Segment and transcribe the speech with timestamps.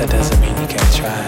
[0.00, 1.26] that doesn't mean you can't try.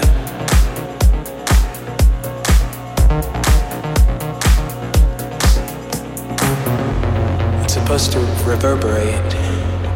[7.62, 9.34] It's supposed to reverberate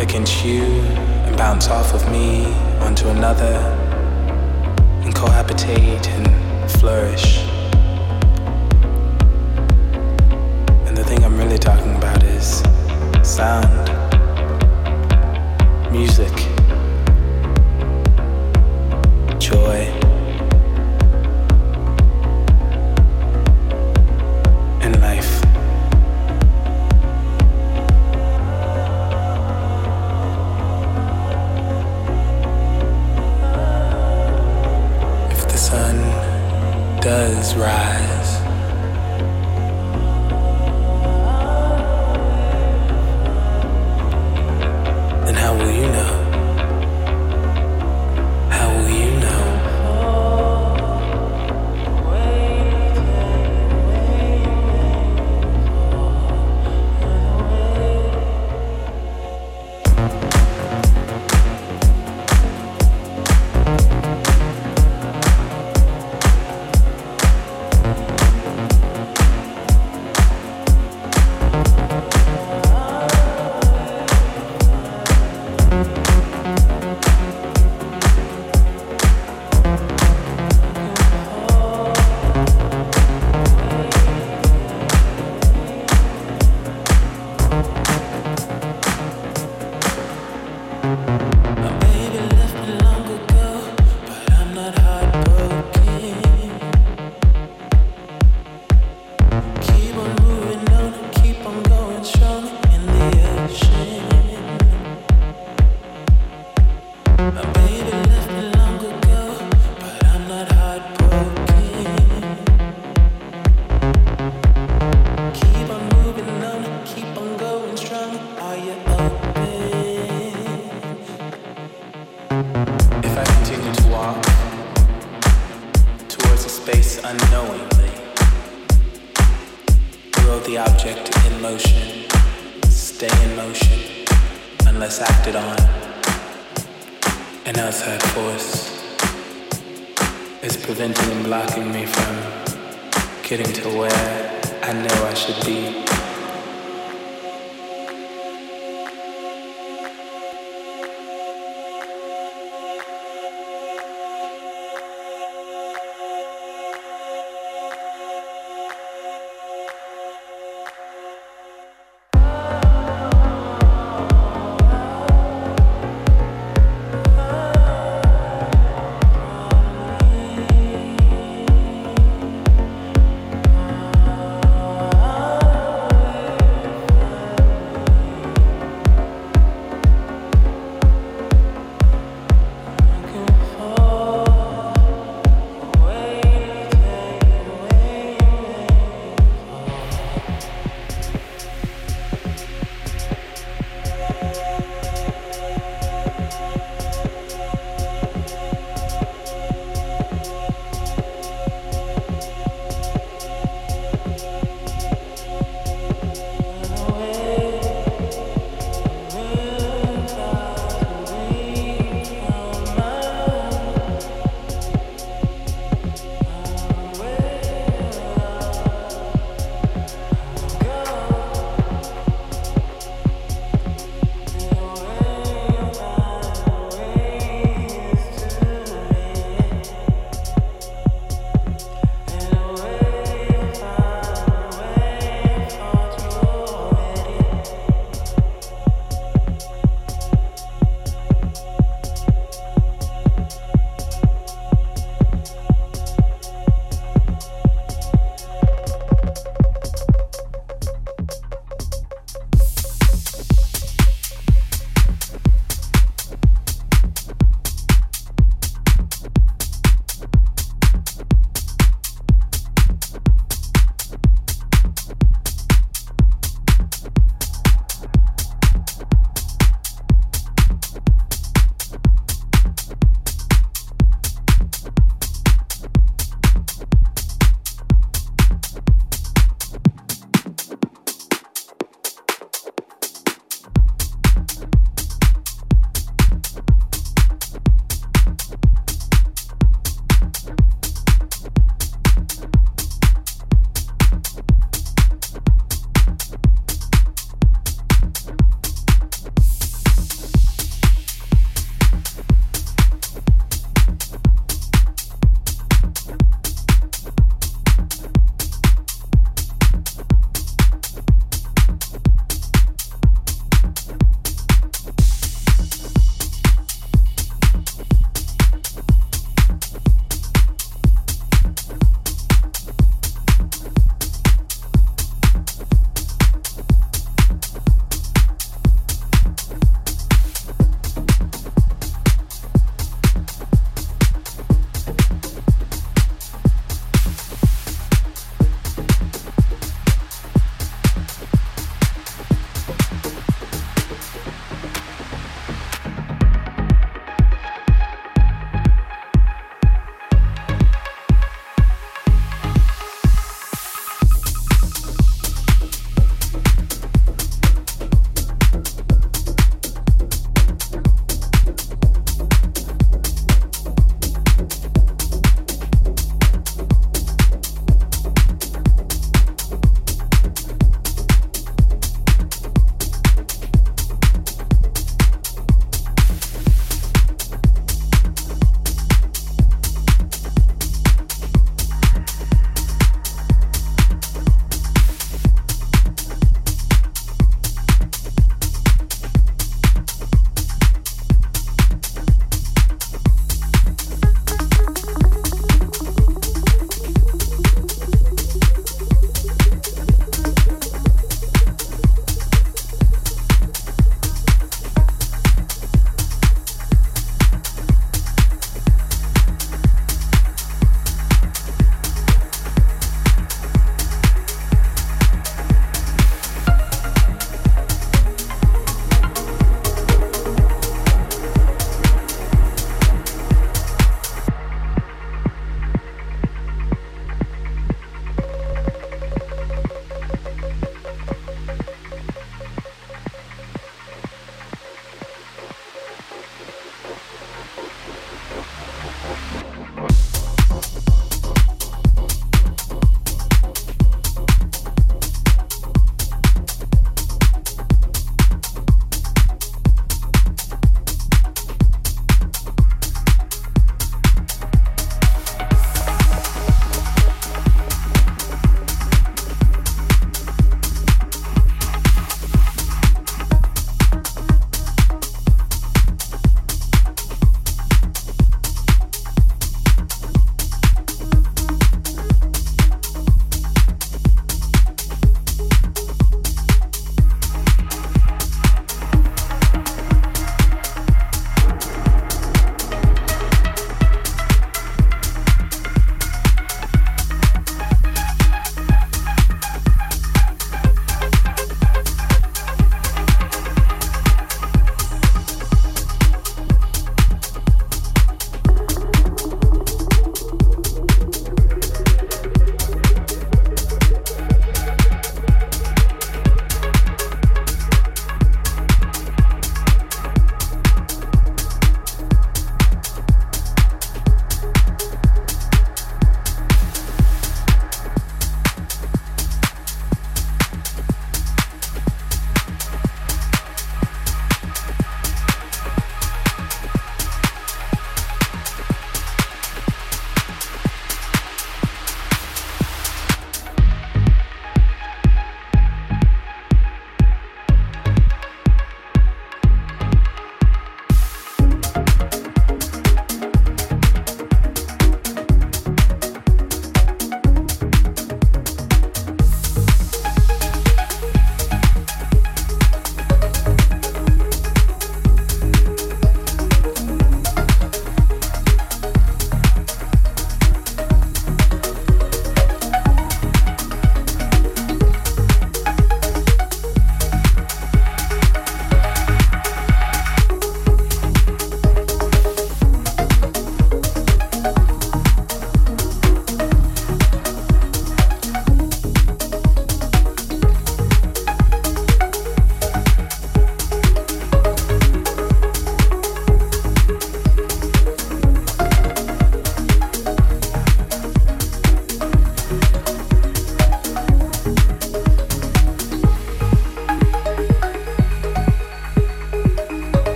[0.00, 0.62] against you
[1.26, 2.46] and bounce off of me
[2.80, 3.58] onto another
[5.04, 7.40] and cohabitate and flourish.
[10.86, 12.62] And the thing I'm really talking about is
[13.22, 13.90] sound,
[15.92, 16.41] music.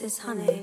[0.00, 0.62] Texas is honey.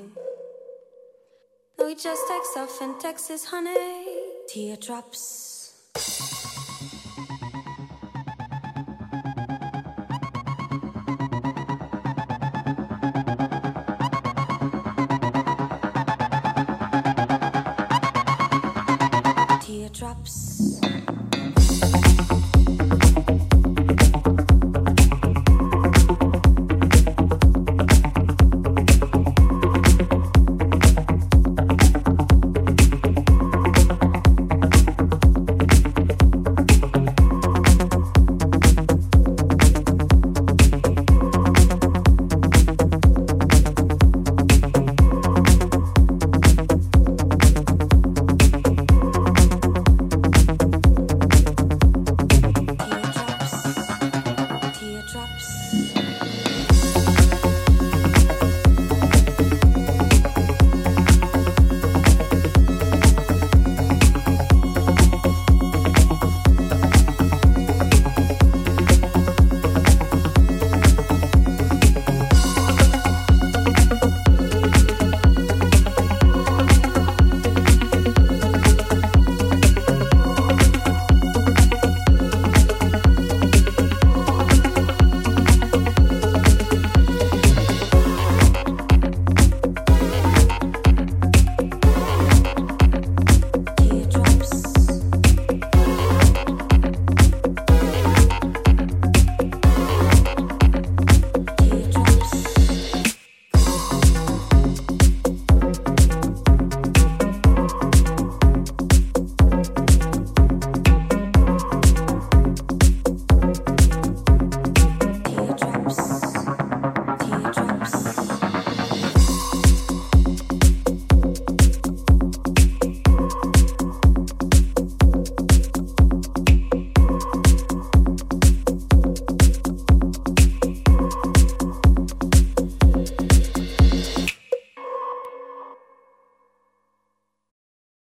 [1.77, 4.07] Louis just takes off in Texas honey.
[4.47, 6.56] Teardrops.